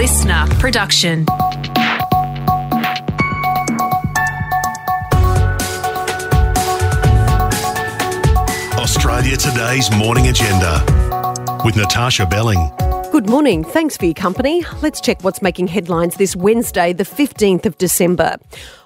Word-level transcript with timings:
listener 0.00 0.46
production. 0.58 1.26
Australia 8.78 9.36
Today's 9.36 9.90
morning 9.94 10.28
agenda 10.28 10.82
with 11.66 11.76
Natasha 11.76 12.24
Belling. 12.24 12.70
Good 13.12 13.28
morning. 13.28 13.62
Thanks 13.62 13.98
for 13.98 14.06
your 14.06 14.14
company. 14.14 14.64
Let's 14.80 15.02
check 15.02 15.22
what's 15.22 15.42
making 15.42 15.66
headlines 15.66 16.16
this 16.16 16.34
Wednesday, 16.34 16.94
the 16.94 17.04
15th 17.04 17.66
of 17.66 17.76
December. 17.76 18.38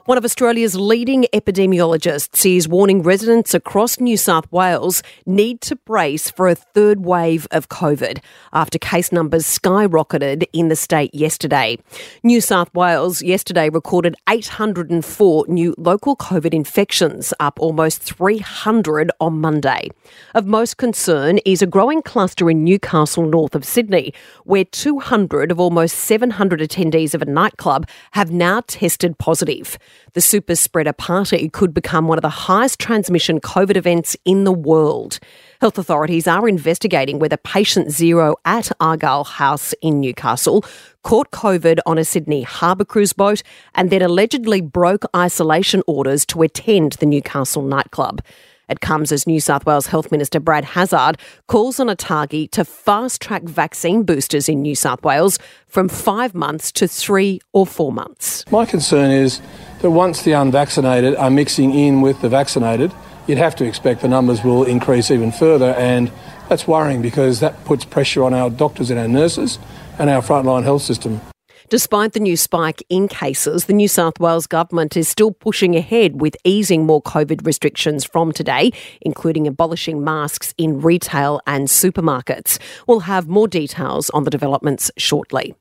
One 0.07 0.18
of 0.18 0.25
Australia's 0.27 0.77
leading 0.77 1.25
epidemiologists 1.32 2.45
is 2.55 2.68
warning 2.68 3.02
residents 3.02 3.55
across 3.55 3.98
New 3.98 4.19
South 4.19 4.45
Wales 4.52 5.02
need 5.25 5.62
to 5.62 5.77
brace 5.77 6.30
for 6.30 6.46
a 6.46 6.55
third 6.55 7.07
wave 7.07 7.48
of 7.50 7.70
COVID 7.70 8.19
after 8.52 8.79
case 8.79 9.12
numbers 9.12 9.46
skyrocketed 9.46 10.45
in 10.52 10.69
the 10.69 10.77
state 10.77 11.14
yesterday. 11.14 11.78
New 12.23 12.42
South 12.42 12.69
Wales 12.75 13.23
yesterday 13.23 13.70
recorded 13.70 14.14
804 14.28 15.47
new 15.48 15.75
local 15.78 16.16
COVID 16.16 16.52
infections, 16.52 17.33
up 17.41 17.59
almost 17.59 18.02
300 18.02 19.11
on 19.20 19.41
Monday. 19.41 19.89
Of 20.34 20.45
most 20.45 20.77
concern 20.77 21.39
is 21.47 21.62
a 21.62 21.66
growing 21.66 22.02
cluster 22.02 22.50
in 22.50 22.62
Newcastle, 22.62 23.25
north 23.25 23.55
of 23.55 23.64
Sydney, 23.64 24.12
where 24.45 24.66
200 24.66 25.50
of 25.50 25.59
almost 25.59 25.97
700 25.97 26.61
attendees 26.61 27.14
of 27.14 27.23
a 27.23 27.25
nightclub 27.25 27.89
have 28.11 28.30
now 28.30 28.61
tested 28.66 29.16
positive. 29.16 29.78
The 30.12 30.21
super 30.21 30.55
spreader 30.55 30.93
party 30.93 31.48
could 31.48 31.75
become 31.75 32.09
one 32.09 32.19
of 32.19 32.23
the 32.23 32.29
highest 32.29 32.79
transmission 32.79 33.41
COVID 33.41 33.77
events 33.77 34.17
in 34.25 34.45
the 34.45 34.53
world. 34.53 35.19
Health 35.61 35.79
authorities 35.79 36.27
are 36.27 36.48
investigating 36.48 37.19
whether 37.19 37.37
patient 37.37 37.91
zero 37.91 38.37
at 38.45 38.70
Argyle 38.80 39.25
House 39.25 39.75
in 39.83 40.01
Newcastle 40.01 40.65
caught 41.03 41.30
COVID 41.30 41.79
on 41.87 41.98
a 41.98 42.05
Sydney 42.05 42.42
harbour 42.42 42.84
cruise 42.84 43.12
boat 43.12 43.42
and 43.75 43.91
then 43.91 44.03
allegedly 44.03 44.61
broke 44.61 45.05
isolation 45.14 45.83
orders 45.86 46.25
to 46.27 46.42
attend 46.42 46.92
the 46.92 47.06
Newcastle 47.06 47.62
nightclub. 47.62 48.20
It 48.69 48.81
comes 48.81 49.12
as 49.12 49.27
New 49.27 49.41
South 49.41 49.67
Wales 49.67 49.86
Health 49.86 50.11
Minister 50.11 50.41
Brad 50.41 50.64
Hazzard 50.64 51.19
calls 51.48 51.79
on 51.79 51.89
ATAGI 51.89 52.51
to 52.53 52.64
fast 52.64 53.20
track 53.20 53.42
vaccine 53.42 54.05
boosters 54.05 54.48
in 54.48 54.62
New 54.62 54.75
South 54.75 55.03
Wales 55.03 55.39
from 55.67 55.89
five 55.89 56.34
months 56.34 56.73
to 56.73 56.89
three 56.89 57.41
or 57.53 57.67
four 57.67 57.92
months. 57.92 58.45
My 58.51 58.64
concern 58.64 59.11
is 59.11 59.41
that 59.84 59.90
once 59.90 60.22
the 60.22 60.32
unvaccinated 60.32 61.14
are 61.16 61.28
mixing 61.28 61.74
in 61.74 62.00
with 62.00 62.22
the 62.22 62.28
vaccinated, 62.30 62.90
you'd 63.27 63.36
have 63.36 63.54
to 63.54 63.66
expect 63.66 64.00
the 64.00 64.08
numbers 64.08 64.42
will 64.42 64.64
increase 64.64 65.10
even 65.10 65.30
further, 65.30 65.74
and 65.74 66.10
that's 66.48 66.66
worrying 66.66 67.02
because 67.02 67.40
that 67.40 67.62
puts 67.66 67.84
pressure 67.84 68.24
on 68.24 68.32
our 68.32 68.48
doctors 68.48 68.88
and 68.88 68.98
our 68.98 69.06
nurses 69.06 69.58
and 69.98 70.08
our 70.08 70.22
frontline 70.22 70.62
health 70.62 70.80
system. 70.80 71.20
Despite 71.68 72.14
the 72.14 72.20
new 72.20 72.38
spike 72.38 72.82
in 72.88 73.08
cases, 73.08 73.66
the 73.66 73.74
New 73.74 73.88
South 73.88 74.18
Wales 74.18 74.46
government 74.46 74.96
is 74.96 75.06
still 75.06 75.32
pushing 75.32 75.77
ahead 75.77 76.18
with 76.18 76.34
easing 76.44 76.86
more 76.86 77.02
COVID 77.02 77.46
restrictions 77.46 78.06
from 78.06 78.32
today, 78.32 78.70
including 79.02 79.46
abolishing 79.46 80.02
masks 80.02 80.55
in 80.56 80.80
retail 80.80 81.42
and 81.46 81.68
supermarkets. 81.68 82.58
We'll 82.88 83.00
have 83.00 83.28
more 83.28 83.48
details 83.48 84.08
on 84.10 84.24
the 84.24 84.30
developments 84.30 84.90
shortly. 84.96 85.55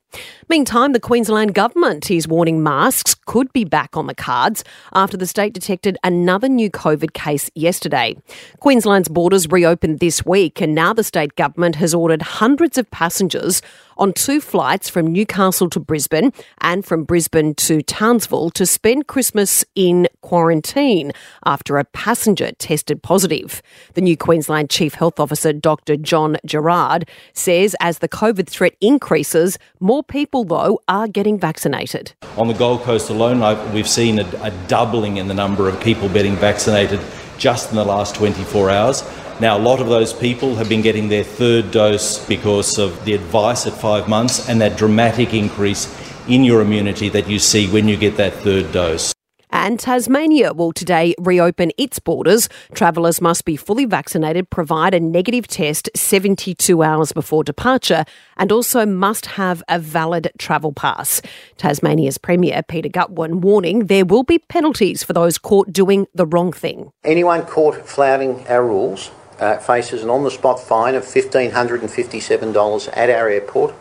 Meantime, 0.49 0.93
the 0.93 0.99
Queensland 0.99 1.53
government 1.53 2.11
is 2.11 2.27
warning 2.27 2.61
masks 2.61 3.15
could 3.25 3.51
be 3.53 3.63
back 3.63 3.95
on 3.95 4.07
the 4.07 4.15
cards 4.15 4.63
after 4.93 5.17
the 5.17 5.25
state 5.25 5.53
detected 5.53 5.97
another 6.03 6.49
new 6.49 6.69
COVID 6.69 7.13
case 7.13 7.49
yesterday. 7.55 8.15
Queensland's 8.59 9.09
borders 9.09 9.47
reopened 9.49 9.99
this 9.99 10.25
week, 10.25 10.61
and 10.61 10.75
now 10.75 10.93
the 10.93 11.03
state 11.03 11.35
government 11.35 11.75
has 11.77 11.93
ordered 11.93 12.21
hundreds 12.21 12.77
of 12.77 12.89
passengers 12.91 13.61
on 13.97 14.13
two 14.13 14.41
flights 14.41 14.89
from 14.89 15.11
Newcastle 15.11 15.69
to 15.69 15.79
Brisbane 15.79 16.31
and 16.61 16.85
from 16.85 17.03
Brisbane 17.03 17.55
to 17.55 17.81
Townsville 17.81 18.49
to 18.51 18.65
spend 18.65 19.07
Christmas 19.07 19.65
in 19.75 20.07
quarantine 20.21 21.11
after 21.45 21.77
a 21.77 21.85
passenger 21.85 22.51
tested 22.53 23.03
positive. 23.03 23.61
The 23.93 24.01
new 24.01 24.17
Queensland 24.17 24.69
Chief 24.69 24.93
Health 24.95 25.19
Officer, 25.19 25.53
Dr. 25.53 25.97
John 25.97 26.37
Gerrard, 26.45 27.07
says 27.33 27.75
as 27.79 27.99
the 27.99 28.09
COVID 28.09 28.47
threat 28.47 28.75
increases, 28.81 29.57
more 29.79 30.03
people, 30.03 30.43
though, 30.43 30.79
are 30.87 31.07
getting 31.07 31.39
vaccinated. 31.39 32.13
On 32.37 32.47
the 32.47 32.53
Gold 32.53 32.81
Coast 32.81 33.09
alone, 33.09 33.73
we've 33.73 33.87
seen 33.87 34.19
a, 34.19 34.25
a 34.41 34.51
doubling 34.67 35.17
in 35.17 35.27
the 35.27 35.33
number 35.33 35.67
of 35.69 35.79
people 35.81 36.09
getting 36.09 36.35
vaccinated 36.35 36.99
just 37.37 37.71
in 37.71 37.75
the 37.75 37.85
last 37.85 38.15
24 38.15 38.69
hours. 38.69 39.03
Now, 39.43 39.57
a 39.57 39.59
lot 39.59 39.81
of 39.81 39.89
those 39.89 40.13
people 40.13 40.55
have 40.55 40.69
been 40.69 40.81
getting 40.81 41.09
their 41.09 41.25
third 41.25 41.69
dose 41.71 42.25
because 42.27 42.79
of 42.79 43.03
the 43.03 43.13
advice 43.13 43.67
at 43.67 43.73
five 43.73 44.07
months 44.07 44.47
and 44.47 44.61
that 44.61 44.77
dramatic 44.77 45.33
increase 45.33 45.93
in 46.29 46.45
your 46.45 46.61
immunity 46.61 47.09
that 47.09 47.27
you 47.27 47.39
see 47.39 47.67
when 47.67 47.89
you 47.89 47.97
get 47.97 48.15
that 48.15 48.31
third 48.35 48.71
dose. 48.71 49.13
And 49.49 49.77
Tasmania 49.77 50.53
will 50.53 50.71
today 50.71 51.13
reopen 51.19 51.73
its 51.77 51.99
borders. 51.99 52.47
Travellers 52.73 53.19
must 53.19 53.43
be 53.43 53.57
fully 53.57 53.83
vaccinated, 53.83 54.49
provide 54.49 54.93
a 54.93 55.01
negative 55.01 55.47
test 55.47 55.89
72 55.93 56.81
hours 56.81 57.11
before 57.11 57.43
departure, 57.43 58.05
and 58.37 58.49
also 58.49 58.85
must 58.85 59.25
have 59.25 59.61
a 59.67 59.77
valid 59.77 60.31
travel 60.37 60.71
pass. 60.71 61.21
Tasmania's 61.57 62.17
Premier 62.17 62.61
Peter 62.65 62.87
Gutwein 62.87 63.41
warning 63.41 63.87
there 63.87 64.05
will 64.05 64.23
be 64.23 64.39
penalties 64.39 65.03
for 65.03 65.11
those 65.11 65.37
caught 65.37 65.73
doing 65.73 66.07
the 66.15 66.25
wrong 66.25 66.53
thing. 66.53 66.93
Anyone 67.03 67.45
caught 67.45 67.85
flouting 67.85 68.47
our 68.47 68.65
rules 68.65 69.11
uh, 69.39 69.57
faces 69.57 70.03
an 70.03 70.09
on 70.09 70.23
the 70.23 70.31
spot 70.31 70.59
fine 70.59 70.95
of 70.95 71.03
$1,557 71.03 72.97
at 72.97 73.09
our 73.09 73.29
airport. 73.29 73.75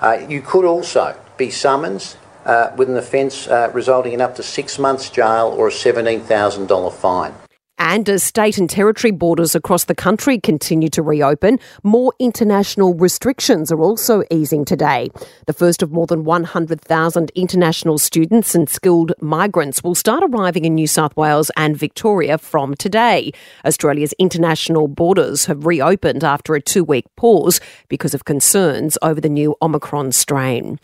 Uh, 0.00 0.24
you 0.28 0.40
could 0.40 0.64
also 0.64 1.18
be 1.36 1.50
summoned 1.50 2.16
uh, 2.44 2.72
with 2.76 2.88
an 2.88 2.96
offence 2.96 3.46
uh, 3.48 3.70
resulting 3.74 4.12
in 4.12 4.20
up 4.20 4.34
to 4.36 4.42
six 4.42 4.78
months 4.78 5.10
jail 5.10 5.54
or 5.56 5.68
a 5.68 5.70
$17,000 5.70 6.92
fine. 6.92 7.34
And 7.78 8.08
as 8.08 8.22
state 8.22 8.58
and 8.58 8.68
territory 8.68 9.12
borders 9.12 9.54
across 9.54 9.84
the 9.84 9.94
country 9.94 10.38
continue 10.40 10.88
to 10.90 11.02
reopen, 11.02 11.58
more 11.82 12.12
international 12.18 12.94
restrictions 12.94 13.70
are 13.70 13.80
also 13.80 14.24
easing 14.30 14.64
today. 14.64 15.10
The 15.46 15.52
first 15.52 15.82
of 15.82 15.92
more 15.92 16.06
than 16.06 16.24
100,000 16.24 17.30
international 17.34 17.98
students 17.98 18.54
and 18.54 18.68
skilled 18.68 19.12
migrants 19.20 19.82
will 19.84 19.94
start 19.94 20.24
arriving 20.24 20.64
in 20.64 20.74
New 20.74 20.88
South 20.88 21.16
Wales 21.16 21.50
and 21.56 21.76
Victoria 21.76 22.36
from 22.36 22.74
today. 22.74 23.32
Australia's 23.64 24.12
international 24.18 24.88
borders 24.88 25.46
have 25.46 25.64
reopened 25.64 26.24
after 26.24 26.54
a 26.54 26.60
two 26.60 26.84
week 26.84 27.06
pause 27.16 27.60
because 27.88 28.14
of 28.14 28.24
concerns 28.24 28.98
over 29.02 29.20
the 29.20 29.28
new 29.28 29.56
Omicron 29.62 30.12
strain. 30.12 30.78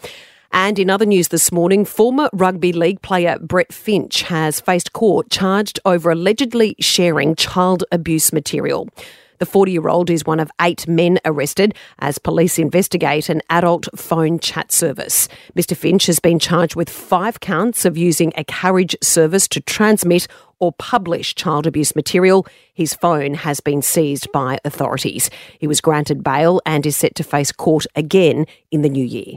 And 0.56 0.78
in 0.78 0.88
other 0.88 1.04
news 1.04 1.28
this 1.28 1.50
morning, 1.50 1.84
former 1.84 2.31
rugby 2.32 2.72
league 2.72 3.03
player 3.03 3.41
Brett 3.41 3.72
Finch 3.72 4.22
has 4.22 4.60
faced 4.60 4.92
court 4.92 5.28
charged 5.28 5.81
over 5.84 6.12
allegedly 6.12 6.76
sharing 6.78 7.34
child 7.34 7.82
abuse 7.91 8.32
material. 8.32 8.88
The 9.41 9.47
40 9.47 9.72
year 9.72 9.88
old 9.88 10.10
is 10.10 10.25
one 10.25 10.38
of 10.38 10.53
eight 10.60 10.87
men 10.87 11.19
arrested 11.25 11.75
as 11.98 12.19
police 12.19 12.56
investigate 12.56 13.28
an 13.28 13.43
adult 13.50 13.88
phone 13.97 14.38
chat 14.38 14.70
service. 14.70 15.28
Mr. 15.56 15.76
Finch 15.76 16.06
has 16.06 16.20
been 16.20 16.38
charged 16.38 16.76
with 16.76 16.88
five 16.88 17.41
counts 17.41 17.84
of 17.84 17.98
using 17.98 18.32
a 18.37 18.44
carriage 18.44 18.94
service 19.03 19.48
to 19.48 19.60
transmit 19.60 20.28
or 20.60 20.70
publish 20.70 21.34
child 21.34 21.66
abuse 21.66 21.97
material. 21.97 22.47
His 22.72 22.94
phone 22.94 23.34
has 23.34 23.59
been 23.59 23.82
seized 23.82 24.31
by 24.31 24.60
authorities. 24.64 25.31
He 25.59 25.66
was 25.66 25.81
granted 25.81 26.22
bail 26.22 26.60
and 26.64 26.87
is 26.87 26.97
set 26.97 27.16
to 27.16 27.25
face 27.25 27.50
court 27.50 27.87
again 27.97 28.47
in 28.70 28.82
the 28.82 28.88
new 28.88 29.04
year. 29.04 29.34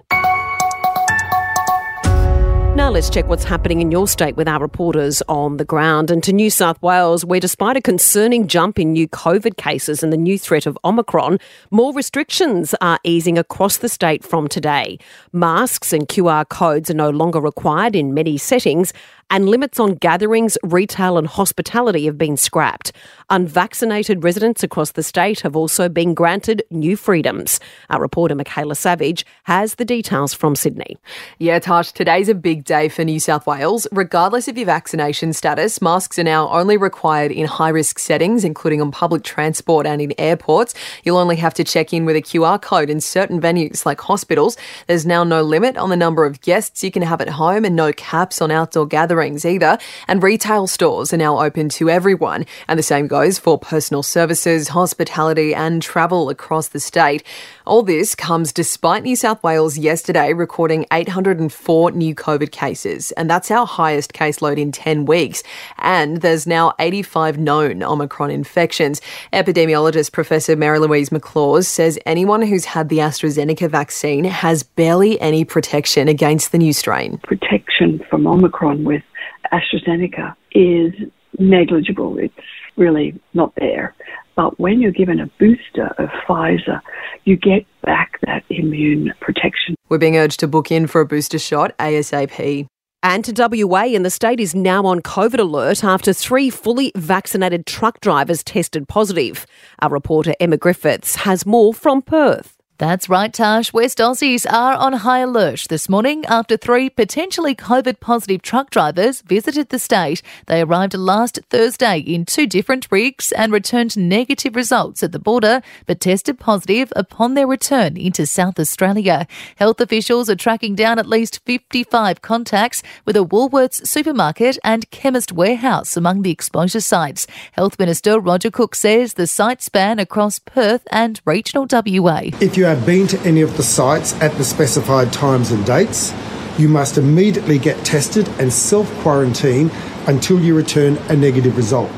Now 2.77 2.91
let's 2.91 3.09
check 3.09 3.25
what's 3.25 3.43
happening 3.43 3.81
in 3.81 3.89
your 3.89 4.07
state 4.07 4.37
with 4.37 4.47
our 4.47 4.61
reporters 4.61 5.23
on 5.27 5.57
the 5.57 5.65
ground 5.65 6.11
and 6.11 6.21
to 6.21 6.31
New 6.31 6.51
South 6.51 6.79
Wales, 6.79 7.25
where 7.25 7.39
despite 7.39 7.75
a 7.75 7.81
concerning 7.81 8.47
jump 8.47 8.77
in 8.77 8.93
new 8.93 9.07
COVID 9.07 9.57
cases 9.57 10.03
and 10.03 10.13
the 10.13 10.17
new 10.17 10.37
threat 10.37 10.67
of 10.67 10.77
Omicron, 10.85 11.39
more 11.71 11.91
restrictions 11.91 12.75
are 12.79 12.99
easing 13.03 13.35
across 13.35 13.77
the 13.77 13.89
state 13.89 14.23
from 14.23 14.47
today. 14.47 14.99
Masks 15.33 15.91
and 15.91 16.07
QR 16.07 16.47
codes 16.47 16.91
are 16.91 16.93
no 16.93 17.09
longer 17.09 17.41
required 17.41 17.95
in 17.95 18.13
many 18.13 18.37
settings, 18.37 18.93
and 19.29 19.49
limits 19.49 19.79
on 19.79 19.95
gatherings, 19.95 20.57
retail, 20.63 21.17
and 21.17 21.27
hospitality 21.27 22.05
have 22.05 22.17
been 22.17 22.37
scrapped. 22.37 22.93
Unvaccinated 23.29 24.23
residents 24.23 24.63
across 24.63 24.91
the 24.91 25.03
state 25.03 25.41
have 25.41 25.55
also 25.55 25.89
been 25.89 26.13
granted 26.13 26.63
new 26.69 26.95
freedoms. 26.95 27.59
Our 27.89 27.99
reporter 28.01 28.35
Michaela 28.35 28.75
Savage 28.75 29.25
has 29.43 29.75
the 29.75 29.83
details 29.83 30.33
from 30.33 30.55
Sydney. 30.55 30.97
Yeah, 31.39 31.59
Tash, 31.59 31.91
today's 31.91 32.29
a 32.29 32.35
big 32.35 32.63
day 32.63 32.87
for 32.87 33.03
New 33.03 33.19
South 33.19 33.45
Wales. 33.45 33.85
Regardless 33.91 34.47
of 34.47 34.57
your 34.57 34.65
vaccination 34.65 35.33
status, 35.33 35.81
masks 35.81 36.17
are 36.17 36.23
now 36.23 36.47
only 36.49 36.77
required 36.77 37.31
in 37.31 37.47
high 37.47 37.69
risk 37.69 37.99
settings, 37.99 38.45
including 38.45 38.81
on 38.81 38.91
public 38.91 39.23
transport 39.23 39.85
and 39.85 40.01
in 40.01 40.13
airports. 40.17 40.73
You'll 41.03 41.17
only 41.17 41.35
have 41.35 41.53
to 41.55 41.65
check 41.65 41.93
in 41.93 42.05
with 42.05 42.15
a 42.15 42.21
QR 42.21 42.61
code 42.61 42.89
in 42.89 43.01
certain 43.01 43.41
venues 43.41 43.85
like 43.85 43.99
hospitals. 43.99 44.55
There's 44.87 45.05
now 45.05 45.25
no 45.25 45.43
limit 45.43 45.75
on 45.75 45.89
the 45.89 45.97
number 45.97 46.25
of 46.25 46.39
guests 46.39 46.81
you 46.81 46.91
can 46.91 47.01
have 47.01 47.19
at 47.19 47.29
home 47.29 47.65
and 47.65 47.75
no 47.75 47.91
caps 47.91 48.41
on 48.41 48.51
outdoor 48.51 48.85
gatherings 48.85 49.16
either. 49.45 49.77
And 50.07 50.21
retail 50.23 50.67
stores 50.67 51.13
are 51.13 51.17
now 51.17 51.41
open 51.41 51.69
to 51.69 51.89
everyone. 51.89 52.45
And 52.67 52.77
the 52.77 52.83
same 52.83 53.07
goes 53.07 53.39
for 53.39 53.57
personal 53.57 54.03
services, 54.03 54.69
hospitality, 54.69 55.53
and 55.53 55.81
travel 55.81 56.29
across 56.29 56.69
the 56.69 56.79
state. 56.79 57.23
All 57.67 57.83
this 57.83 58.15
comes 58.15 58.53
despite 58.53 59.03
New 59.03 59.17
South 59.17 59.43
Wales 59.43 59.77
yesterday 59.77 60.31
recording 60.31 60.85
804 60.89 61.91
new 61.91 62.15
COVID 62.15 62.51
cases, 62.51 63.11
and 63.11 63.29
that's 63.29 63.51
our 63.51 63.67
highest 63.67 64.13
caseload 64.13 64.57
in 64.57 64.71
10 64.71 65.03
weeks. 65.03 65.43
And 65.77 66.21
there's 66.21 66.47
now 66.47 66.73
85 66.79 67.37
known 67.37 67.83
Omicron 67.83 68.31
infections. 68.31 69.01
Epidemiologist 69.33 70.13
Professor 70.13 70.55
Mary 70.55 70.79
Louise 70.79 71.09
McLaws 71.09 71.65
says 71.65 71.99
anyone 72.05 72.41
who's 72.41 72.63
had 72.63 72.87
the 72.87 72.99
AstraZeneca 72.99 73.69
vaccine 73.69 74.23
has 74.23 74.63
barely 74.63 75.19
any 75.19 75.43
protection 75.43 76.07
against 76.07 76.53
the 76.53 76.57
new 76.57 76.71
strain. 76.71 77.17
Protection 77.17 77.99
from 78.09 78.27
Omicron 78.27 78.85
with 78.85 79.03
AstraZeneca 79.51 80.33
is 80.53 80.93
negligible. 81.37 82.17
It's 82.17 82.33
really 82.77 83.19
not 83.33 83.53
there. 83.57 83.93
But 84.37 84.59
when 84.59 84.79
you're 84.79 84.91
given 84.91 85.19
a 85.19 85.25
booster 85.39 85.87
of 85.97 86.09
Pfizer, 86.25 86.79
you 87.25 87.35
get 87.35 87.65
back 87.81 88.19
that 88.25 88.43
immune 88.51 89.11
protection. 89.19 89.75
We're 89.89 89.97
being 89.97 90.15
urged 90.15 90.39
to 90.41 90.47
book 90.47 90.71
in 90.71 90.85
for 90.85 91.01
a 91.01 91.07
booster 91.07 91.39
shot 91.39 91.75
ASAP. 91.79 92.67
And 93.01 93.25
to 93.25 93.65
WA, 93.65 93.85
and 93.85 94.05
the 94.05 94.11
state 94.11 94.39
is 94.39 94.53
now 94.53 94.85
on 94.85 95.01
COVID 95.01 95.39
alert 95.39 95.83
after 95.83 96.13
three 96.13 96.51
fully 96.51 96.91
vaccinated 96.95 97.65
truck 97.65 97.99
drivers 97.99 98.43
tested 98.43 98.87
positive. 98.87 99.45
Our 99.81 99.89
reporter 99.89 100.35
Emma 100.39 100.57
Griffiths 100.57 101.15
has 101.15 101.45
more 101.45 101.73
from 101.73 102.03
Perth. 102.03 102.56
That's 102.79 103.09
right, 103.09 103.33
Tash. 103.33 103.73
West 103.73 103.97
Aussies 103.97 104.45
are 104.47 104.75
on 104.75 104.93
high 104.93 105.19
alert 105.19 105.65
this 105.67 105.89
morning 105.89 106.23
after 106.27 106.55
three 106.57 106.91
potentially 106.91 107.55
COVID 107.55 107.99
positive 107.99 108.43
truck 108.43 108.69
drivers 108.69 109.21
visited 109.21 109.69
the 109.69 109.79
state. 109.79 110.21
They 110.45 110.61
arrived 110.61 110.93
last 110.93 111.39
Thursday 111.49 111.97
in 111.97 112.23
two 112.23 112.45
different 112.45 112.87
rigs 112.91 113.31
and 113.31 113.51
returned 113.51 113.97
negative 113.97 114.55
results 114.55 115.01
at 115.01 115.11
the 115.11 115.17
border, 115.17 115.63
but 115.87 115.99
tested 115.99 116.37
positive 116.37 116.93
upon 116.95 117.33
their 117.33 117.47
return 117.47 117.97
into 117.97 118.27
South 118.27 118.59
Australia. 118.59 119.25
Health 119.55 119.81
officials 119.81 120.29
are 120.29 120.35
tracking 120.35 120.75
down 120.75 120.99
at 120.99 121.09
least 121.09 121.43
55 121.47 122.21
contacts 122.21 122.83
with 123.05 123.17
a 123.17 123.25
Woolworths 123.25 123.87
supermarket 123.87 124.59
and 124.63 124.87
chemist 124.91 125.31
warehouse 125.31 125.97
among 125.97 126.21
the 126.21 126.31
exposure 126.31 126.81
sites. 126.81 127.25
Health 127.53 127.79
Minister 127.79 128.19
Roger 128.19 128.51
Cook 128.51 128.75
says 128.75 129.15
the 129.15 129.25
sites 129.25 129.65
span 129.65 129.97
across 129.97 130.37
Perth 130.37 130.87
and 130.91 131.19
regional 131.25 131.65
WA. 131.67 132.21
If 132.39 132.55
you 132.55 132.66
have 132.67 132.85
been 132.85 133.07
to 133.07 133.19
any 133.21 133.41
of 133.41 133.55
the 133.57 133.63
sites 133.63 134.13
at 134.21 134.31
the 134.37 134.43
specified 134.43 135.13
times 135.13 135.51
and 135.51 135.65
dates, 135.65 136.13
you 136.57 136.67
must 136.67 136.97
immediately 136.97 137.57
get 137.59 137.83
tested 137.85 138.27
and 138.39 138.51
self 138.51 138.91
quarantine 138.99 139.71
until 140.07 140.39
you 140.39 140.55
return 140.55 140.97
a 141.09 141.15
negative 141.15 141.55
result. 141.55 141.91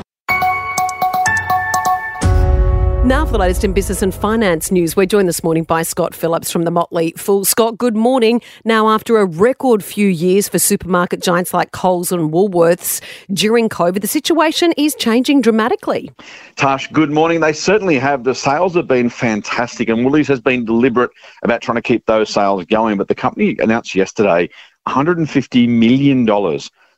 Now 3.10 3.26
for 3.26 3.32
the 3.32 3.38
latest 3.38 3.64
in 3.64 3.72
business 3.72 4.02
and 4.02 4.14
finance 4.14 4.70
news, 4.70 4.94
we're 4.94 5.04
joined 5.04 5.26
this 5.26 5.42
morning 5.42 5.64
by 5.64 5.82
Scott 5.82 6.14
Phillips 6.14 6.48
from 6.48 6.62
the 6.62 6.70
Motley 6.70 7.12
Fool. 7.16 7.44
Scott, 7.44 7.76
good 7.76 7.96
morning. 7.96 8.40
Now, 8.64 8.88
after 8.88 9.18
a 9.18 9.24
record 9.24 9.82
few 9.82 10.06
years 10.06 10.48
for 10.48 10.60
supermarket 10.60 11.20
giants 11.20 11.52
like 11.52 11.72
Coles 11.72 12.12
and 12.12 12.30
Woolworths 12.30 13.02
during 13.32 13.68
COVID, 13.68 14.00
the 14.00 14.06
situation 14.06 14.72
is 14.76 14.94
changing 14.94 15.40
dramatically. 15.40 16.12
Tash, 16.54 16.86
good 16.92 17.10
morning. 17.10 17.40
They 17.40 17.52
certainly 17.52 17.98
have. 17.98 18.22
The 18.22 18.32
sales 18.32 18.76
have 18.76 18.86
been 18.86 19.08
fantastic, 19.10 19.88
and 19.88 20.04
Woolies 20.04 20.28
has 20.28 20.40
been 20.40 20.64
deliberate 20.64 21.10
about 21.42 21.62
trying 21.62 21.78
to 21.78 21.82
keep 21.82 22.06
those 22.06 22.30
sales 22.30 22.64
going. 22.66 22.96
But 22.96 23.08
the 23.08 23.16
company 23.16 23.56
announced 23.58 23.92
yesterday 23.92 24.48
$150 24.86 25.68
million 25.68 26.26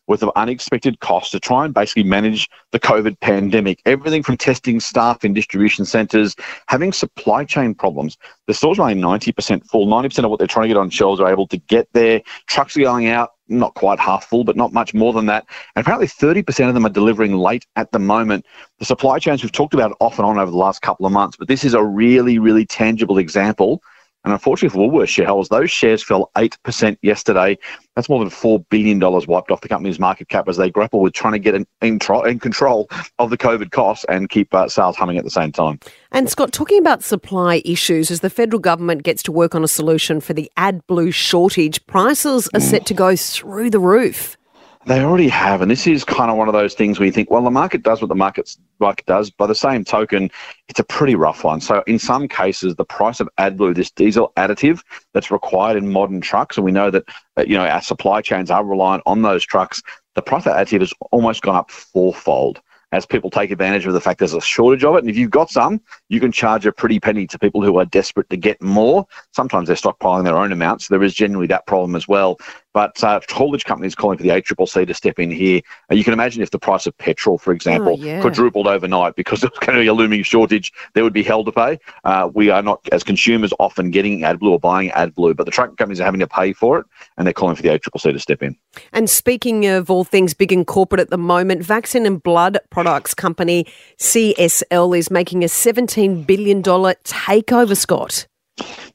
worth 0.06 0.22
of 0.22 0.30
unexpected 0.36 1.00
costs 1.00 1.30
to 1.30 1.40
try 1.40 1.64
and 1.64 1.74
basically 1.74 2.02
manage 2.02 2.48
the 2.72 2.80
COVID 2.80 3.18
pandemic. 3.20 3.80
Everything 3.86 4.22
from 4.22 4.36
testing 4.36 4.80
staff 4.80 5.24
in 5.24 5.32
distribution 5.32 5.84
centres, 5.84 6.36
having 6.68 6.92
supply 6.92 7.44
chain 7.44 7.74
problems. 7.74 8.16
The 8.46 8.54
stores 8.54 8.78
are 8.78 8.88
only 8.88 9.00
90% 9.00 9.64
full. 9.66 9.86
90% 9.86 10.24
of 10.24 10.30
what 10.30 10.38
they're 10.38 10.46
trying 10.46 10.64
to 10.64 10.68
get 10.68 10.76
on 10.76 10.90
shelves 10.90 11.20
are 11.20 11.30
able 11.30 11.46
to 11.48 11.56
get 11.56 11.88
there. 11.92 12.20
Trucks 12.46 12.76
are 12.76 12.80
going 12.80 13.06
out, 13.06 13.30
not 13.48 13.74
quite 13.74 13.98
half 13.98 14.24
full, 14.24 14.44
but 14.44 14.56
not 14.56 14.72
much 14.72 14.94
more 14.94 15.12
than 15.12 15.26
that. 15.26 15.46
And 15.76 15.84
apparently 15.84 16.08
30% 16.08 16.68
of 16.68 16.74
them 16.74 16.86
are 16.86 16.90
delivering 16.90 17.36
late 17.36 17.66
at 17.76 17.92
the 17.92 17.98
moment. 17.98 18.44
The 18.78 18.84
supply 18.84 19.18
chains 19.18 19.42
we've 19.42 19.52
talked 19.52 19.74
about 19.74 19.96
off 20.00 20.18
and 20.18 20.26
on 20.26 20.38
over 20.38 20.50
the 20.50 20.56
last 20.56 20.82
couple 20.82 21.06
of 21.06 21.12
months, 21.12 21.36
but 21.36 21.48
this 21.48 21.64
is 21.64 21.74
a 21.74 21.82
really, 21.82 22.38
really 22.38 22.66
tangible 22.66 23.18
example 23.18 23.82
and 24.24 24.32
unfortunately 24.32 24.78
for 24.78 24.88
Woolworths 24.88 25.08
shareholders, 25.08 25.48
those 25.48 25.70
shares 25.70 26.02
fell 26.02 26.30
8% 26.36 26.96
yesterday. 27.02 27.58
That's 27.96 28.08
more 28.08 28.20
than 28.20 28.30
$4 28.30 28.64
billion 28.70 29.00
wiped 29.00 29.50
off 29.50 29.60
the 29.60 29.68
company's 29.68 29.98
market 29.98 30.28
cap 30.28 30.48
as 30.48 30.56
they 30.56 30.70
grapple 30.70 31.00
with 31.00 31.12
trying 31.12 31.32
to 31.32 31.38
get 31.38 31.54
in, 31.54 31.66
in, 31.80 31.98
in 32.26 32.38
control 32.38 32.88
of 33.18 33.30
the 33.30 33.38
COVID 33.38 33.72
costs 33.72 34.04
and 34.08 34.28
keep 34.28 34.54
uh, 34.54 34.68
sales 34.68 34.96
humming 34.96 35.18
at 35.18 35.24
the 35.24 35.30
same 35.30 35.50
time. 35.50 35.80
And 36.12 36.30
Scott, 36.30 36.52
talking 36.52 36.78
about 36.78 37.02
supply 37.02 37.62
issues, 37.64 38.10
as 38.10 38.20
the 38.20 38.30
federal 38.30 38.60
government 38.60 39.02
gets 39.02 39.22
to 39.24 39.32
work 39.32 39.54
on 39.54 39.64
a 39.64 39.68
solution 39.68 40.20
for 40.20 40.34
the 40.34 40.50
AdBlue 40.56 41.12
shortage, 41.12 41.84
prices 41.86 42.48
are 42.54 42.60
set 42.60 42.86
to 42.86 42.94
go 42.94 43.16
through 43.16 43.70
the 43.70 43.80
roof. 43.80 44.36
They 44.84 45.00
already 45.04 45.28
have, 45.28 45.62
and 45.62 45.70
this 45.70 45.86
is 45.86 46.02
kind 46.02 46.28
of 46.28 46.36
one 46.36 46.48
of 46.48 46.54
those 46.54 46.74
things 46.74 46.98
where 46.98 47.06
you 47.06 47.12
think, 47.12 47.30
well, 47.30 47.44
the 47.44 47.52
market 47.52 47.84
does 47.84 48.02
what 48.02 48.08
the 48.08 48.16
market's 48.16 48.58
market 48.80 49.06
does. 49.06 49.30
By 49.30 49.46
the 49.46 49.54
same 49.54 49.84
token, 49.84 50.28
it's 50.68 50.80
a 50.80 50.84
pretty 50.84 51.14
rough 51.14 51.44
one. 51.44 51.60
So 51.60 51.84
in 51.86 52.00
some 52.00 52.26
cases, 52.26 52.74
the 52.74 52.84
price 52.84 53.20
of 53.20 53.28
AdBlue, 53.38 53.76
this 53.76 53.92
diesel 53.92 54.32
additive 54.36 54.82
that's 55.14 55.30
required 55.30 55.76
in 55.76 55.92
modern 55.92 56.20
trucks, 56.20 56.56
and 56.56 56.64
we 56.64 56.72
know 56.72 56.90
that, 56.90 57.04
that 57.36 57.46
you 57.46 57.56
know 57.56 57.64
our 57.64 57.80
supply 57.80 58.22
chains 58.22 58.50
are 58.50 58.64
reliant 58.64 59.04
on 59.06 59.22
those 59.22 59.44
trucks. 59.44 59.82
The 60.16 60.22
price 60.22 60.46
of 60.46 60.52
additive 60.52 60.80
has 60.80 60.92
almost 61.12 61.42
gone 61.42 61.54
up 61.54 61.70
fourfold 61.70 62.60
as 62.92 63.06
people 63.06 63.30
take 63.30 63.50
advantage 63.50 63.86
of 63.86 63.94
the 63.94 64.00
fact 64.00 64.18
there's 64.18 64.34
a 64.34 64.40
shortage 64.40 64.84
of 64.84 64.94
it. 64.94 64.98
And 64.98 65.08
if 65.08 65.16
you've 65.16 65.30
got 65.30 65.50
some, 65.50 65.80
you 66.10 66.20
can 66.20 66.30
charge 66.30 66.66
a 66.66 66.72
pretty 66.72 67.00
penny 67.00 67.26
to 67.26 67.38
people 67.38 67.62
who 67.62 67.78
are 67.78 67.86
desperate 67.86 68.28
to 68.30 68.36
get 68.36 68.60
more. 68.62 69.06
Sometimes 69.32 69.66
they're 69.66 69.76
stockpiling 69.76 70.24
their 70.24 70.36
own 70.36 70.52
amounts. 70.52 70.86
So 70.86 70.94
there 70.94 71.02
is 71.02 71.14
generally 71.14 71.46
that 71.48 71.66
problem 71.66 71.96
as 71.96 72.06
well. 72.06 72.38
But 72.72 73.02
uh, 73.04 73.20
haulage 73.30 73.64
companies 73.64 73.94
calling 73.94 74.16
for 74.16 74.22
the 74.22 74.30
ACCC 74.30 74.86
to 74.86 74.94
step 74.94 75.18
in 75.18 75.30
here. 75.30 75.60
Uh, 75.90 75.94
you 75.94 76.04
can 76.04 76.12
imagine 76.12 76.42
if 76.42 76.50
the 76.50 76.58
price 76.58 76.86
of 76.86 76.96
petrol, 76.98 77.38
for 77.38 77.52
example, 77.52 77.96
oh, 78.00 78.04
yeah. 78.04 78.20
quadrupled 78.20 78.66
overnight 78.66 79.16
because 79.16 79.40
there's 79.42 79.58
going 79.60 79.76
to 79.76 79.82
be 79.82 79.86
a 79.86 79.94
looming 79.94 80.22
shortage, 80.22 80.72
there 80.94 81.04
would 81.04 81.12
be 81.12 81.22
hell 81.22 81.44
to 81.44 81.52
pay. 81.52 81.78
Uh, 82.04 82.30
we 82.32 82.50
are 82.50 82.62
not, 82.62 82.80
as 82.92 83.02
consumers, 83.02 83.52
often 83.58 83.90
getting 83.90 84.20
AdBlue 84.20 84.50
or 84.50 84.60
buying 84.60 84.90
AdBlue, 84.90 85.36
but 85.36 85.44
the 85.44 85.52
truck 85.52 85.76
companies 85.76 86.00
are 86.00 86.04
having 86.04 86.20
to 86.20 86.26
pay 86.26 86.52
for 86.52 86.78
it, 86.78 86.86
and 87.16 87.26
they're 87.26 87.34
calling 87.34 87.56
for 87.56 87.62
the 87.62 87.68
ACCC 87.68 88.12
to 88.12 88.18
step 88.18 88.42
in. 88.42 88.56
And 88.92 89.08
speaking 89.10 89.66
of 89.66 89.90
all 89.90 90.04
things 90.04 90.34
big 90.34 90.52
and 90.52 90.66
corporate 90.66 91.00
at 91.00 91.10
the 91.10 91.18
moment, 91.18 91.62
vaccine 91.62 92.06
and 92.06 92.22
blood 92.22 92.58
products 92.70 93.14
company 93.14 93.66
CSL 93.98 94.96
is 94.96 95.10
making 95.10 95.44
a 95.44 95.46
$17 95.46 96.26
billion 96.26 96.62
takeover, 96.62 97.76
Scott. 97.76 98.26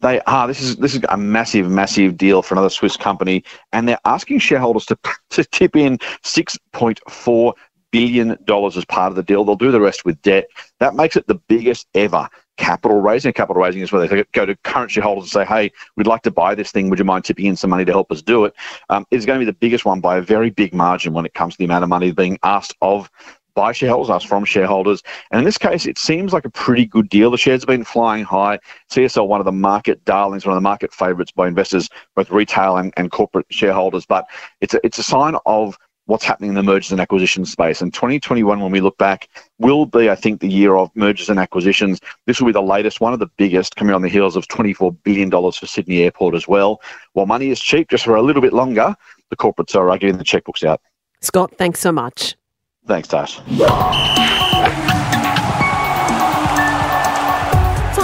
They 0.02 0.22
are. 0.22 0.48
This 0.48 0.62
is 0.62 0.76
this 0.78 0.96
is 0.96 1.02
a 1.10 1.18
massive, 1.18 1.70
massive 1.70 2.18
deal 2.18 2.42
for 2.42 2.54
another 2.54 2.70
Swiss 2.70 2.96
company, 2.96 3.44
and 3.74 3.88
they're 3.88 4.00
asking 4.06 4.40
shareholders 4.40 4.86
to 4.88 4.98
to 5.32 5.44
tip 5.46 5.76
in 5.76 5.98
six 6.24 6.58
point 6.74 7.00
four 7.10 7.56
billion 7.92 8.38
dollars 8.46 8.78
as 8.78 8.86
part 8.86 9.12
of 9.12 9.16
the 9.16 9.24
deal. 9.24 9.44
They'll 9.44 9.56
do 9.56 9.72
the 9.72 9.82
rest 9.82 10.06
with 10.06 10.22
debt. 10.22 10.48
That 10.80 10.96
makes 10.96 11.16
it 11.16 11.28
the 11.28 11.36
biggest 11.36 11.88
ever 11.96 12.30
capital 12.58 13.02
raising. 13.02 13.34
Capital 13.34 13.62
raising 13.62 13.82
is 13.82 13.92
where 13.92 14.06
they 14.06 14.24
go 14.34 14.46
to 14.46 14.56
current 14.58 14.92
shareholders 14.92 15.24
and 15.26 15.32
say, 15.32 15.46
"Hey, 15.46 15.72
we'd 15.96 16.08
like 16.08 16.24
to 16.24 16.32
buy 16.32 16.54
this 16.54 16.72
thing. 16.72 16.90
Would 16.90 17.00
you 17.00 17.06
mind 17.06 17.24
tipping 17.24 17.46
in 17.46 17.56
some 17.56 17.70
money 17.70 17.86
to 17.86 17.92
help 17.92 18.12
us 18.12 18.22
do 18.22 18.46
it?" 18.46 18.54
Um, 18.90 19.06
it's 19.10 19.26
going 19.26 19.40
to 19.40 19.46
be 19.46 19.50
the 19.50 19.58
biggest 19.58 19.86
one 19.86 20.02
by 20.02 20.18
a 20.18 20.22
very 20.22 20.50
big 20.50 20.74
margin 20.74 21.14
when 21.14 21.26
it 21.26 21.34
comes 21.34 21.54
to 21.54 21.58
the 21.60 21.66
amount 21.66 21.84
of 21.84 21.90
money 21.90 22.12
being 22.12 22.38
asked 22.44 22.76
of 22.82 23.10
by 23.58 23.72
shareholders, 23.72 24.12
us 24.12 24.24
from 24.24 24.46
shareholders. 24.46 25.02
And 25.32 25.40
in 25.40 25.46
this 25.46 25.58
case, 25.58 25.88
it 25.88 25.98
seems 25.98 26.32
like 26.32 26.46
a 26.46 26.50
pretty 26.52 26.86
good 26.86 27.10
deal. 27.10 27.32
The 27.32 27.40
shares 27.40 27.64
have 27.64 27.68
been 27.68 27.84
flying 27.84 28.24
high. 28.24 28.60
CSL, 28.92 29.28
one 29.28 29.42
of 29.42 29.46
the 29.46 29.52
market 29.52 30.06
darlings, 30.06 30.46
one 30.46 30.54
of 30.54 30.58
the 30.58 30.70
market 30.70 30.94
favourites 30.94 31.32
by 31.32 31.48
investors, 31.48 31.90
both 32.16 32.30
retail 32.30 32.78
and, 32.78 32.94
and 32.98 33.10
corporate 33.10 33.48
shareholders. 33.50 34.06
But 34.06 34.26
it's 34.62 34.76
a, 34.76 34.80
it's 34.86 35.00
a 35.00 35.04
sign 35.04 35.38
of 35.48 35.76
what's 36.06 36.24
happening 36.24 36.50
in 36.50 36.56
the 36.56 36.62
mergers 36.62 36.92
and 36.92 37.02
acquisitions 37.02 37.52
space. 37.52 37.82
And 37.82 37.92
2021, 37.92 38.60
when 38.60 38.72
we 38.72 38.80
look 38.80 38.98
back, 39.00 39.28
will 39.58 39.88
be, 39.88 40.08
I 40.12 40.16
think, 40.16 40.40
the 40.40 40.48
year 40.48 40.78
of 40.78 40.96
mergers 40.96 41.28
and 41.28 41.40
acquisitions. 41.40 42.00
This 42.28 42.40
will 42.40 42.46
be 42.46 42.54
the 42.54 42.62
latest, 42.62 43.02
one 43.02 43.14
of 43.14 43.20
the 43.20 43.30
biggest, 43.38 43.76
coming 43.76 43.96
on 43.96 44.04
the 44.04 44.08
heels 44.08 44.36
of 44.36 44.48
$24 44.50 44.96
billion 45.02 45.32
for 45.32 45.66
Sydney 45.66 46.04
Airport 46.04 46.36
as 46.36 46.48
well. 46.48 46.80
While 47.14 47.26
money 47.26 47.50
is 47.50 47.60
cheap, 47.60 47.90
just 47.90 48.06
for 48.06 48.16
a 48.18 48.22
little 48.22 48.44
bit 48.44 48.54
longer, 48.54 48.96
the 49.32 49.36
corporates 49.36 49.76
are 49.76 49.98
getting 49.98 50.20
the 50.20 50.24
checkbooks 50.24 50.64
out. 50.64 50.80
Scott, 51.22 51.56
thanks 51.58 51.80
so 51.80 51.92
much. 51.92 52.37
Thanks, 52.88 53.08
Tash. 53.08 53.40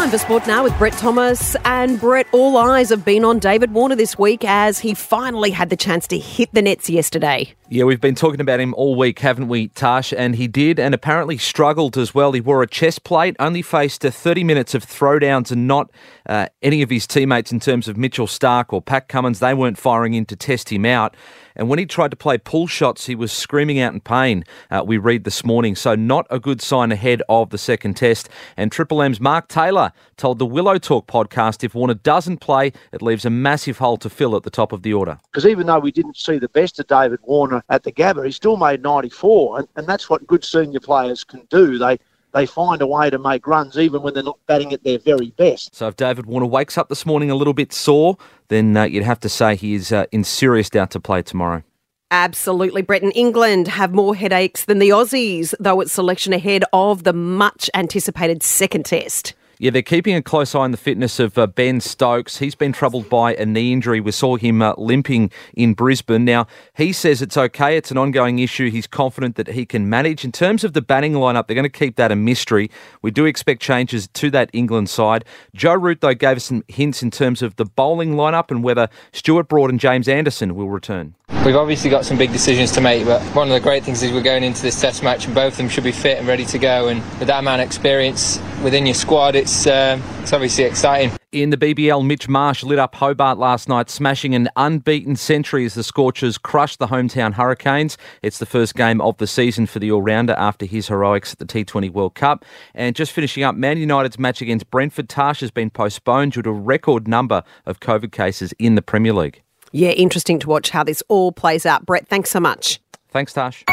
Time 0.04 0.10
for 0.10 0.18
sport 0.18 0.46
now 0.46 0.64
with 0.64 0.78
Brett 0.78 0.92
Thomas. 0.94 1.56
And 1.64 1.98
Brett, 1.98 2.28
all 2.34 2.58
eyes 2.58 2.90
have 2.90 3.06
been 3.06 3.24
on 3.24 3.40
David 3.40 3.72
Warner 3.72 3.96
this 3.96 4.20
week 4.20 4.44
as 4.44 4.80
he 4.80 4.94
finally 4.94 5.52
had 5.52 5.70
the 5.70 5.78
chance 5.78 6.08
to 6.08 6.18
hit 6.18 6.54
the 6.54 6.62
nets 6.62 6.90
yesterday. 6.90 7.54
Yeah, 7.70 7.86
we've 7.86 8.02
been 8.02 8.14
talking 8.14 8.42
about 8.42 8.60
him 8.60 8.74
all 8.74 8.96
week, 8.96 9.20
haven't 9.20 9.48
we, 9.48 9.70
Tash? 9.70 10.12
And 10.12 10.36
he 10.36 10.48
did, 10.48 10.80
and 10.80 10.94
apparently 10.94 11.38
struggled 11.38 11.98
as 11.98 12.14
well. 12.14 12.34
He 12.34 12.42
wore 12.42 12.62
a 12.62 12.68
chest 12.68 13.06
plate, 13.06 13.38
only 13.40 13.62
faced 13.62 14.02
30 14.02 14.44
minutes 14.44 14.76
of 14.76 14.86
throwdowns, 14.86 15.52
and 15.52 15.68
not 15.68 15.90
uh, 16.26 16.48
any 16.62 16.82
of 16.82 16.90
his 16.90 17.08
teammates 17.08 17.54
in 17.54 17.62
terms 17.62 17.88
of 17.88 17.96
Mitchell 17.96 18.28
Starc 18.28 18.74
or 18.74 18.82
Pat 18.82 19.08
Cummins. 19.08 19.40
They 19.40 19.54
weren't 19.54 19.78
firing 19.78 20.14
in 20.16 20.26
to 20.26 20.36
test 20.36 20.70
him 20.70 20.86
out. 20.86 21.16
And 21.56 21.70
when 21.70 21.80
he 21.80 21.86
tried 21.86 22.12
to 22.12 22.18
play 22.18 22.38
pull 22.38 22.68
shots, 22.68 23.06
he 23.06 23.16
was 23.16 23.32
screaming 23.32 23.80
out 23.80 23.94
in 23.94 24.02
pain, 24.02 24.44
uh, 24.72 24.84
we 24.86 24.98
read 24.98 25.24
this 25.24 25.46
morning. 25.46 25.76
So, 25.76 25.96
not 25.96 26.26
a 26.30 26.40
good 26.40 26.62
sign 26.62 26.92
ahead 26.92 27.22
of 27.30 27.50
the 27.50 27.58
second 27.58 27.96
test. 27.96 28.30
And 28.58 28.72
Triple 28.72 29.02
M's 29.02 29.20
Mark 29.20 29.48
Taylor 29.48 29.92
told 30.18 30.40
the 30.40 30.46
Willow 30.46 30.78
Talk 30.78 31.08
podcast 31.08 31.64
if 31.64 31.76
Warner 31.76 31.94
doesn't 31.94 32.38
play, 32.38 32.72
it 32.92 33.02
leaves 33.02 33.26
a 33.26 33.30
massive 33.30 33.78
hole 33.78 33.98
to 33.98 34.10
fill 34.10 34.36
at 34.36 34.44
the 34.44 34.50
top 34.50 34.72
of 34.72 34.84
the 34.84 34.94
order. 34.94 35.20
Because 35.32 35.46
even 35.46 35.68
though 35.68 35.80
we 35.80 35.92
didn't 35.92 36.18
see 36.18 36.38
the 36.38 36.50
best 36.50 36.80
of 36.80 36.88
David 36.88 37.20
Warner 37.24 37.64
at 37.70 37.84
the 37.84 37.92
Gabba, 37.92 38.26
he 38.26 38.32
still 38.32 38.58
made 38.58 38.82
94, 38.82 39.60
and, 39.60 39.68
and 39.76 39.88
that's 39.88 40.10
what 40.10 40.26
good 40.28 40.44
senior 40.44 40.80
players 40.80 41.24
can 41.24 41.46
do. 41.50 41.78
They 41.78 41.98
they 42.34 42.46
find 42.46 42.82
a 42.82 42.88
way 42.88 43.10
to 43.10 43.20
make 43.20 43.48
runs 43.48 43.78
even 43.78 44.02
when 44.02 44.14
they're 44.14 44.24
not 44.24 44.40
batting 44.48 44.74
at 44.74 44.84
their 44.84 45.00
very 45.00 45.32
best. 45.32 45.76
So 45.76 45.88
if 45.88 45.96
David 45.96 46.26
Warner 46.26 46.48
wakes 46.48 46.78
up 46.78 46.90
this 46.90 47.06
morning 47.06 47.30
a 47.30 47.36
little 47.36 47.54
bit 47.54 47.72
sore, 47.72 48.18
then 48.48 48.76
uh, 48.76 48.84
you'd 48.84 49.04
have 49.04 49.20
to 49.22 49.30
say 49.30 49.56
he 49.56 49.76
is 49.76 49.92
uh, 49.92 50.06
in 50.12 50.24
serious 50.24 50.70
doubt 50.70 50.92
to 50.92 51.00
play 51.00 51.22
tomorrow. 51.22 51.64
Absolutely. 52.12 52.84
Breton 52.84 53.12
England 53.12 53.68
have 53.68 53.92
more 53.92 54.16
headaches 54.16 54.66
than 54.66 54.78
the 54.78 54.90
Aussies, 54.90 55.56
though 55.60 55.82
it's 55.82 55.92
selection 55.92 56.32
ahead 56.32 56.64
of 56.72 57.04
the 57.04 57.14
much 57.14 57.70
anticipated 57.74 58.44
second 58.44 58.86
test. 58.86 59.34
Yeah, 59.64 59.70
they're 59.70 59.82
keeping 59.82 60.14
a 60.14 60.22
close 60.22 60.56
eye 60.56 60.60
on 60.60 60.72
the 60.72 60.78
fitness 60.78 61.22
of 61.22 61.38
uh, 61.38 61.48
Ben 61.48 61.80
Stokes. 61.80 62.40
He's 62.40 62.54
been 62.54 62.74
troubled 62.74 63.08
by 63.08 63.34
a 63.36 63.46
knee 63.46 63.72
injury. 63.72 64.02
We 64.02 64.12
saw 64.12 64.36
him 64.36 64.62
uh, 64.62 64.74
limping 64.78 65.32
in 65.54 65.74
Brisbane. 65.74 66.26
Now, 66.26 66.48
he 66.74 66.92
says 66.92 67.22
it's 67.22 67.38
okay. 67.38 67.78
It's 67.78 67.90
an 67.90 67.98
ongoing 67.98 68.40
issue. 68.40 68.70
He's 68.70 68.88
confident 68.88 69.38
that 69.38 69.48
he 69.48 69.66
can 69.66 69.90
manage. 69.90 70.26
In 70.26 70.34
terms 70.34 70.66
of 70.66 70.74
the 70.74 70.82
batting 70.82 71.14
lineup, 71.14 71.48
they're 71.48 71.56
going 71.56 71.64
to 71.64 71.70
keep 71.70 71.96
that 71.96 72.12
a 72.12 72.16
mystery. 72.18 72.70
We 73.02 73.10
do 73.10 73.24
expect 73.24 73.62
changes 73.62 74.10
to 74.10 74.30
that 74.32 74.50
England 74.52 74.90
side. 74.90 75.24
Joe 75.56 75.76
Root, 75.76 76.02
though, 76.02 76.14
gave 76.14 76.36
us 76.36 76.44
some 76.44 76.66
hints 76.68 77.02
in 77.02 77.10
terms 77.10 77.42
of 77.42 77.56
the 77.56 77.64
bowling 77.64 78.16
lineup 78.16 78.52
and 78.52 78.66
whether 78.66 78.90
Stuart 79.14 79.48
Broad 79.48 79.70
and 79.70 79.80
James 79.80 80.10
Anderson 80.10 80.56
will 80.56 80.70
return. 80.70 81.16
We've 81.46 81.56
obviously 81.56 81.90
got 81.90 82.06
some 82.06 82.18
big 82.18 82.32
decisions 82.32 82.72
to 82.74 82.82
make, 82.82 83.06
but 83.06 83.22
one 83.36 83.50
of 83.50 83.54
the 83.54 83.60
great 83.60 83.84
things 83.84 84.02
is 84.02 84.14
we're 84.14 84.22
going 84.22 84.44
into 84.44 84.62
this 84.62 84.80
test 84.80 85.04
match 85.04 85.26
and 85.26 85.36
both 85.36 85.54
of 85.54 85.58
them 85.58 85.68
should 85.68 85.84
be 85.84 85.92
fit 85.92 86.18
and 86.18 86.28
ready 86.28 86.46
to 86.46 86.58
go. 86.58 86.88
And 86.88 87.02
with 87.20 87.28
that 87.28 87.40
amount 87.40 87.62
of 87.62 87.66
experience 87.66 88.40
within 88.64 88.86
your 88.86 88.96
squad, 88.96 89.36
it's, 89.36 89.53
uh, 89.68 90.00
it's 90.22 90.34
obviously 90.34 90.64
exciting. 90.64 91.16
In 91.32 91.50
the 91.50 91.58
BBL, 91.58 92.06
Mitch 92.06 92.28
Marsh 92.28 92.64
lit 92.64 92.80
up 92.80 92.96
Hobart 92.96 93.38
last 93.38 93.68
night, 93.68 93.90
smashing 93.90 94.36
an 94.36 94.50
unbeaten 94.56 95.16
century 95.16 95.66
as 95.66 95.74
the 95.74 95.84
Scorchers 95.84 96.38
crushed 96.38 96.80
the 96.80 96.88
hometown 96.88 97.34
Hurricanes. 97.34 97.98
It's 98.22 98.38
the 98.38 98.46
first 98.46 98.76
game 98.76 99.02
of 99.02 99.18
the 99.18 99.28
season 99.28 99.66
for 99.66 99.80
the 99.80 99.92
all 99.92 100.02
rounder 100.02 100.34
after 100.38 100.66
his 100.66 100.88
heroics 100.88 101.34
at 101.34 101.40
the 101.40 101.46
T20 101.46 101.92
World 101.92 102.16
Cup. 102.16 102.46
And 102.74 102.96
just 102.96 103.12
finishing 103.12 103.44
up, 103.44 103.56
Man 103.56 103.78
United's 103.78 104.20
match 104.20 104.42
against 104.42 104.70
Brentford 104.70 105.10
Tash 105.10 105.40
has 105.40 105.52
been 105.52 105.70
postponed 105.70 106.34
due 106.34 106.42
to 106.42 106.50
a 106.50 106.54
record 106.54 107.08
number 107.08 107.44
of 107.66 107.80
COVID 107.80 108.12
cases 108.12 108.54
in 108.60 108.76
the 108.76 108.82
Premier 108.82 109.14
League. 109.14 109.42
Yeah, 109.72 109.90
interesting 109.90 110.40
to 110.40 110.48
watch 110.48 110.70
how 110.70 110.84
this 110.84 111.02
all 111.08 111.32
plays 111.32 111.66
out. 111.66 111.86
Brett, 111.86 112.08
thanks 112.08 112.30
so 112.30 112.40
much. 112.40 112.80
Thanks, 113.10 113.34
Tash. 113.34 113.64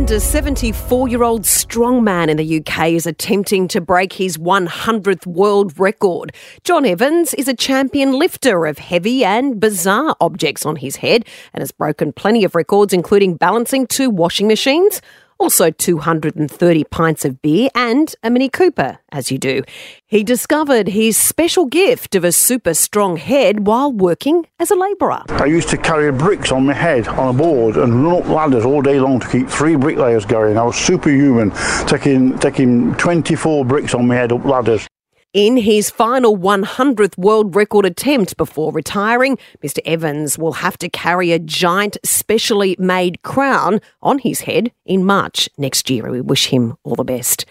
And 0.00 0.10
a 0.10 0.18
74 0.18 1.08
year 1.08 1.22
old 1.22 1.42
strongman 1.42 2.30
in 2.30 2.38
the 2.38 2.60
UK 2.60 2.92
is 2.92 3.06
attempting 3.06 3.68
to 3.68 3.82
break 3.82 4.14
his 4.14 4.38
100th 4.38 5.26
world 5.26 5.78
record. 5.78 6.34
John 6.64 6.86
Evans 6.86 7.34
is 7.34 7.48
a 7.48 7.54
champion 7.54 8.14
lifter 8.14 8.64
of 8.64 8.78
heavy 8.78 9.26
and 9.26 9.60
bizarre 9.60 10.16
objects 10.18 10.64
on 10.64 10.76
his 10.76 10.96
head 10.96 11.26
and 11.52 11.60
has 11.60 11.70
broken 11.70 12.14
plenty 12.14 12.44
of 12.44 12.54
records, 12.54 12.94
including 12.94 13.36
balancing 13.36 13.86
two 13.86 14.08
washing 14.08 14.48
machines, 14.48 15.02
also 15.40 15.70
230 15.70 16.84
pints 16.84 17.24
of 17.24 17.40
beer 17.40 17.70
and 17.74 18.14
a 18.22 18.30
Mini 18.30 18.48
Cooper, 18.48 18.98
as 19.10 19.32
you 19.32 19.38
do. 19.38 19.62
He 20.06 20.22
discovered 20.22 20.88
his 20.88 21.16
special 21.16 21.64
gift 21.64 22.14
of 22.14 22.24
a 22.24 22.30
super 22.32 22.74
strong 22.74 23.16
head 23.16 23.66
while 23.66 23.90
working 23.90 24.46
as 24.58 24.70
a 24.70 24.76
labourer. 24.76 25.22
I 25.30 25.46
used 25.46 25.70
to 25.70 25.78
carry 25.78 26.12
bricks 26.12 26.52
on 26.52 26.66
my 26.66 26.74
head 26.74 27.08
on 27.08 27.34
a 27.34 27.38
board 27.38 27.76
and 27.76 28.04
run 28.04 28.22
up 28.22 28.28
ladders 28.28 28.66
all 28.66 28.82
day 28.82 29.00
long 29.00 29.18
to 29.20 29.28
keep 29.28 29.48
three 29.48 29.76
bricklayers 29.76 30.26
going. 30.26 30.58
I 30.58 30.62
was 30.62 30.76
superhuman, 30.76 31.52
taking 31.86 32.38
taking 32.38 32.94
24 32.96 33.64
bricks 33.64 33.94
on 33.94 34.06
my 34.06 34.14
head 34.16 34.32
up 34.32 34.44
ladders. 34.44 34.89
In 35.32 35.58
his 35.58 35.90
final 35.90 36.36
100th 36.36 37.16
world 37.16 37.54
record 37.54 37.86
attempt 37.86 38.36
before 38.36 38.72
retiring, 38.72 39.38
Mr. 39.62 39.78
Evans 39.84 40.36
will 40.36 40.54
have 40.54 40.76
to 40.78 40.88
carry 40.88 41.30
a 41.30 41.38
giant, 41.38 41.96
specially 42.02 42.74
made 42.80 43.22
crown 43.22 43.80
on 44.02 44.18
his 44.18 44.40
head 44.40 44.72
in 44.84 45.04
March 45.04 45.48
next 45.56 45.88
year. 45.88 46.10
We 46.10 46.20
wish 46.20 46.46
him 46.46 46.76
all 46.82 46.96
the 46.96 47.04
best. 47.04 47.46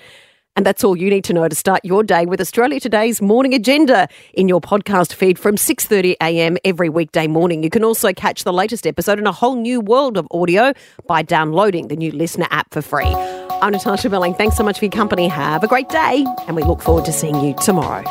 And 0.58 0.66
that's 0.66 0.84
all 0.84 0.98
you 0.98 1.10
need 1.10 1.24
to 1.24 1.34
know 1.34 1.48
to 1.48 1.56
start 1.56 1.80
your 1.86 2.04
day 2.04 2.26
with 2.26 2.42
Australia 2.42 2.82
Today's 2.82 3.22
morning 3.22 3.54
agenda 3.54 4.10
in 4.34 4.50
your 4.50 4.60
podcast 4.60 5.14
feed 5.14 5.40
from 5.40 5.56
6:30 5.56 6.18
a.m. 6.22 6.58
every 6.66 6.90
weekday 6.90 7.28
morning. 7.28 7.64
You 7.64 7.70
can 7.70 7.86
also 7.86 8.12
catch 8.12 8.44
the 8.44 8.52
latest 8.52 8.86
episode 8.86 9.20
in 9.20 9.26
a 9.26 9.32
whole 9.32 9.56
new 9.56 9.80
world 9.80 10.18
of 10.18 10.28
audio 10.32 10.74
by 11.08 11.22
downloading 11.22 11.88
the 11.88 11.96
new 11.96 12.12
Listener 12.12 12.48
app 12.52 12.74
for 12.74 12.82
free. 12.82 13.16
I'm 13.62 13.72
Natasha 13.72 14.10
Belling. 14.10 14.34
Thanks 14.36 14.56
so 14.56 14.64
much 14.64 14.80
for 14.80 14.86
your 14.86 14.92
company. 14.92 15.28
Have 15.28 15.64
a 15.64 15.68
great 15.68 15.90
day, 15.90 16.26
and 16.48 16.56
we 16.56 16.64
look 16.64 16.82
forward 16.82 17.06
to 17.06 17.12
seeing 17.12 17.40
you 17.42 17.54
tomorrow. 17.62 18.04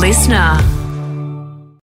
Listener. 0.00 0.77